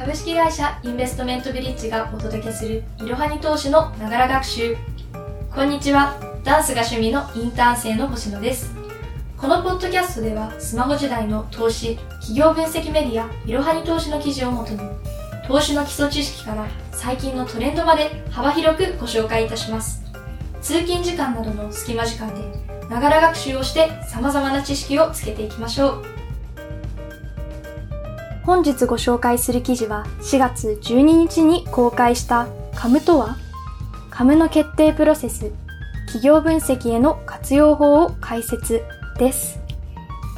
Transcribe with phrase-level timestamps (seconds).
[0.00, 4.76] 株式会社インベストメントブリッジがお届けするいろはに投資のながら学習。
[5.54, 6.18] こんにちは。
[6.42, 8.74] ダンスが趣味のインターン生の星野です。
[9.36, 14.80] このポッドキャストではスマホ時代の投資企業分析メディアいろはに投資の記事をもとに
[15.46, 20.02] 投資の基礎知識から最近のトレンドまで幅広くご紹介いたします。
[20.62, 22.40] 通勤時間などの隙間時間で
[22.88, 26.19] ながら学習をして様々な知識をつけていきましょう。
[28.44, 33.36] 本日ご紹介する記事は4月12日に公開したカムとは
[34.10, 35.52] カムの決定プロセス
[36.06, 38.82] 企業分析への活用法を解説
[39.18, 39.60] です。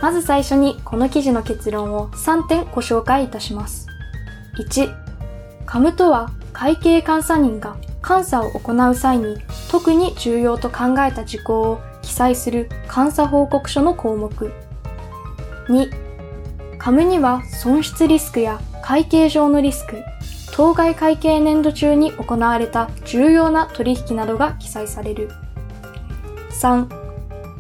[0.02, 3.87] まず最初にこの記事の結論を3点ご紹介いたします。
[4.59, 4.95] 1、
[5.64, 9.37] カムとは会計監査人が監査を行う際に
[9.70, 14.53] 特に重要と考えた事項を記載する監査報告書の項目。
[15.69, 16.12] 2、
[16.82, 20.02] カムには損失リスクや会計上のリスク、
[20.52, 25.30] 当該会計年度中に行われた重要な取引などが記載される。
[26.61, 26.89] 3、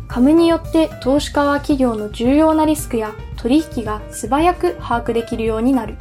[0.08, 5.94] カムによって投資家は企業の重要なリスクや取引が素早く把握できるようになる。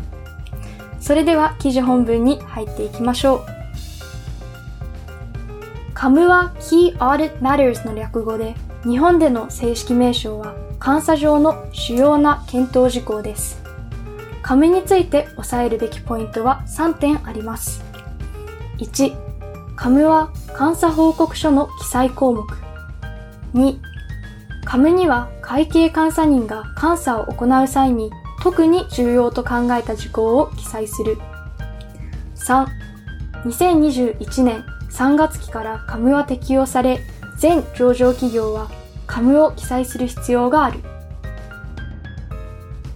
[1.00, 3.46] それでは記事本文に入っていきましょう。
[5.94, 13.62] カムは Key Audit Matters の略語で、日本での正式名称は監査上の主要な検討事項です。
[14.42, 17.84] 紙について押さえるべきポイントは3点あります。
[18.80, 19.16] 1、
[19.76, 22.48] 紙は監査報告書の記載項目。
[23.54, 23.78] 2、
[24.66, 31.20] 紙には会計監査人が監査を行う際に特に重要と考えた事項を記載する。
[32.36, 32.66] 3、
[33.46, 37.00] 2021年3月期から紙は適用され、
[37.42, 38.70] 全上場企業は
[39.08, 40.80] カムを記載する必要がある。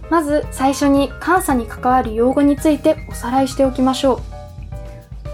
[0.08, 4.18] まず最初に監査に関わる用語についておさらいしておきましょう。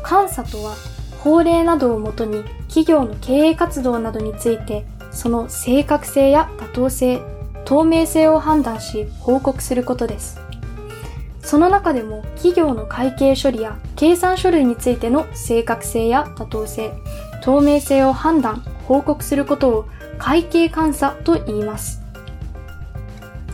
[0.09, 0.75] 監査とは
[1.19, 7.21] 法令などをもとに企業の経営活動などについてその正確性や妥当性、
[7.67, 10.41] 透明性を判断し報告することです。
[11.43, 16.95] その中でも企業の会計処理や計算書類についての正確性や妥当性、
[17.43, 19.85] 透明性を判断、報告することを
[20.19, 22.03] 会計監査と言います。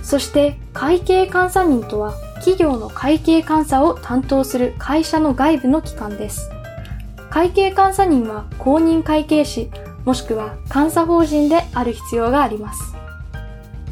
[0.02, 6.50] そして会計監査人とは企業の会計監査を担当する会社の外部の機関です。
[7.30, 9.70] 会計監査人は公認会計士
[10.04, 12.94] もしくは監査法人である必要があります。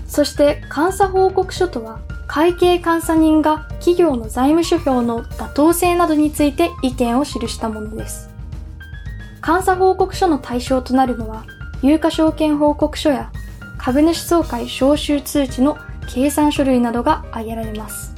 [0.06, 8.35] そして監査報告書とは会計監査人が企業の財務諸表の妥当性などについて意見を記したものです。
[9.47, 11.45] 監査報告書の対象となるのは
[11.81, 13.31] 有価証券報告書や
[13.79, 15.79] 株主総会招集通知の
[16.12, 18.12] 計算書類などが挙げられます。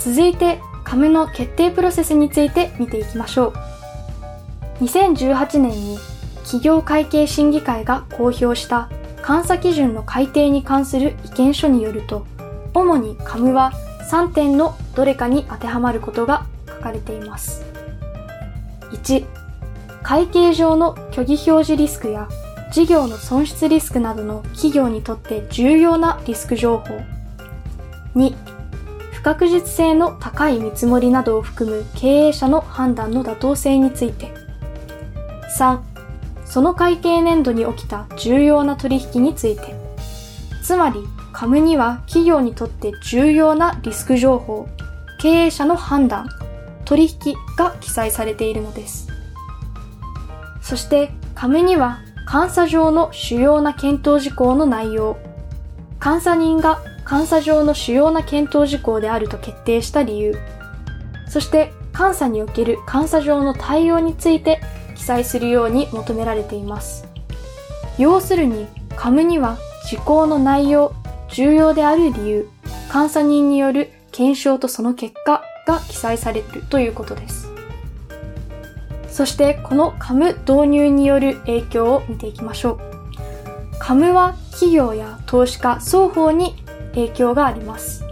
[0.00, 3.52] 続いて、株の決定プロセスについて見ていきましょ
[4.80, 4.84] う。
[4.84, 5.98] 2018年に
[6.38, 8.88] 企業会計審議会が公表した
[9.24, 12.26] 監査基準の改定に関する意見書によると、
[12.74, 13.72] 主に株は
[14.10, 17.64] 3点のどれかに当てはまることが書かれています。
[18.90, 19.41] 1、
[20.02, 22.28] 会計上の虚偽表示リスクや
[22.72, 27.00] 事業の損失リスクなどの企業にとって重要なリスク情報。
[28.16, 28.34] 2、
[29.12, 34.32] 不確実性の高い見積もりなどを含む経営者の判断の妥当性について。
[35.58, 35.80] 3、
[36.44, 39.74] その会計年度に起きた重要な取引について。
[40.62, 41.00] つまり、
[41.32, 44.68] カムには企業にとって重要なリスク情報、
[45.20, 46.28] 経営者の判断、
[46.84, 49.08] 取引が記載されているのです。
[50.62, 51.98] そして、亀には
[52.32, 55.18] 監査上の主要な検討事項の内容、
[56.02, 60.38] 監査人が監査上の主要な検討事項であると決定した理由、
[61.28, 64.60] そして監査における監査上の対応について
[64.94, 67.06] 記載するように求められています。
[67.98, 69.58] 要するに、亀には
[69.88, 70.94] 事項の内容、
[71.28, 72.48] 重要である理由、
[72.92, 77.41] 監査人による検証とその結果が記載されるということです。
[79.12, 83.78] そしてこのカム導入による影響を見ていきましょう。
[83.78, 86.54] カムは企業や投資家双方に
[86.94, 88.04] 影響があります。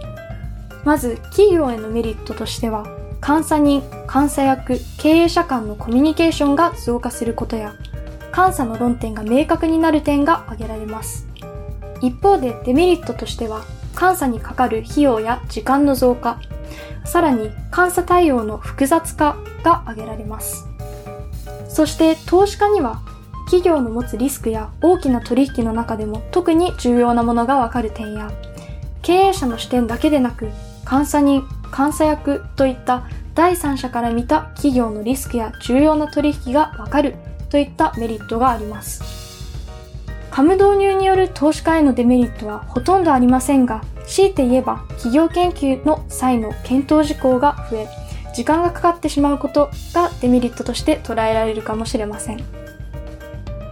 [0.83, 2.85] まず企業へのメリットとしては、
[3.25, 7.73] 監査人、監査役、経営者間のコミュニケーションが増加することや、
[8.35, 11.27] 監査の論点が明確になる点が挙げられます。
[12.01, 13.63] 一方でデメリットとしては、
[13.99, 16.39] 監査にかかる費用や時間の増加、
[17.05, 20.70] さらに監査対応の複雑化が挙げられます。
[21.73, 23.01] そして投資家には
[23.45, 28.31] 企業の持つリスクや大きな取引の中でも特に重要なものがわかる点や
[29.01, 30.49] 経営者の視点だけでなく
[30.89, 31.43] 監査人、
[31.75, 37.15] 監査役といった第三者から見た企業のリスクや重要な取引がわかる
[37.49, 39.21] といったメリットがあります。
[40.29, 47.87] カム導入による投資家へのデメリットはほとんどありませんが、強いて言えば企業研究の際の検討事項が増え、
[48.33, 52.43] 時間がかかってしまうことがデメリットとして捉えられるかもしれません。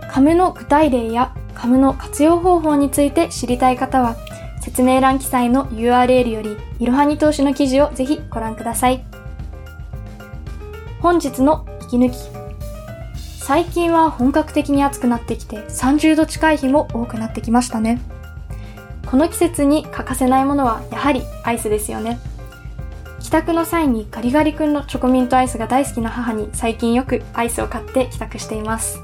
[0.09, 4.15] カムの具体例やカムの活用方法について知りたい方は、
[4.61, 9.03] 説明欄記載の URL より、いろはに投資の記事をぜひご覧ください。
[11.01, 12.15] 本日の息抜き。
[13.39, 17.99] 最近は本格的に暑くなってきて30度近い日も多くなってきましたね。
[19.09, 22.19] この季節に欠かせないものはやはりアイスですよね。
[23.29, 28.99] 帰宅の際にガリガリ君のチョコミントアイスが大好きな母に最近よくアイスを買って帰宅しています。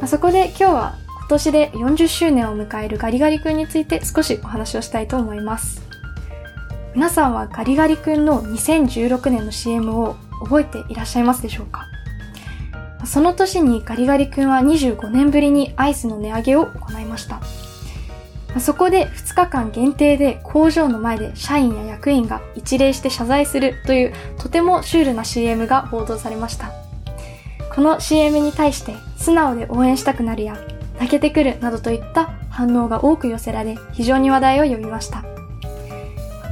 [0.00, 5.82] まそこで今日は今年で40周年を迎えるガリガリ君について少しお話をしたいと思います。
[6.94, 11.84] 皆さんはガリガリ君の2016年の CM を覚えていらっしゃいますでしょうか？
[13.04, 17.42] その年にガリガリ君は25年ぶりにアイスの値上げを行いました。
[18.58, 26.72] そこで2日間限定で工場の前で社員や役員が一礼して謝罪するというとてもシュールな CM が報道されました。
[27.74, 30.58] この CM に対して素直で応援したくなるや
[30.98, 35.24] 泣けてくるなどといった反応が多く寄せられ非常に話題を呼びました。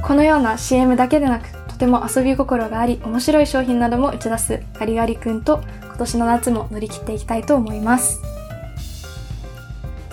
[0.05, 8.21] このような CM だけでなくとても遊び心があり面白い商品なども打ち出すガリガリ君と今年の夏も乗り切っていきたいと思います。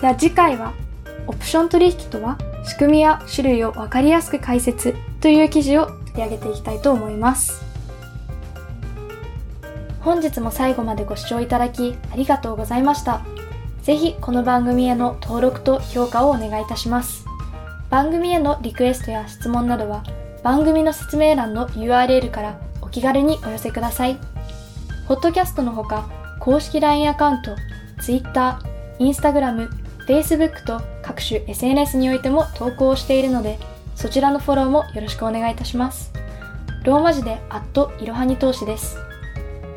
[0.01, 0.73] では次回は、
[1.27, 7.63] オプション取引とは仕組みや種類をわかりやすく解説という記事を取り上げていきたいと思います。
[10.01, 13.21] 本日も最後までご視聴いただきありがとうございました。
[13.81, 17.25] ぜひこの番組への登録と評価をお願いいたします。
[17.89, 20.03] 番組へのリクエストや質問などは
[20.43, 24.17] 番組の説明欄の URL からお気軽にお寄せください。
[25.07, 26.07] ポッドキャストのほか、
[26.39, 27.55] 公式 LINE アカウント、
[28.01, 28.59] Twitter、
[28.99, 33.57] Instagram、Facebook と各種 SNS においても投稿をしているので、
[33.95, 36.11] そちらのフォローもよろしくお願いいたします。
[36.83, 38.97] ローマ字で、アットいろはに投資です。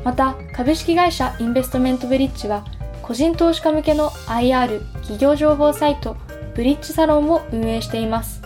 [0.04, 2.64] また、株式会社インベストメントブリッジは、
[3.02, 6.16] 個人投資家向けの IR 企業情報サイト、
[6.54, 8.42] ブリッジサロンを運営しています。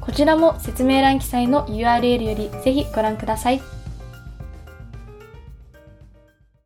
[0.00, 3.75] こちらも説明欄記載の URL よりぜひご覧ください。